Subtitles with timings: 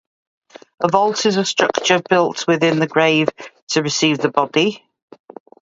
[0.79, 3.29] A vault is a structure built within the grave
[3.67, 4.83] to receive the body.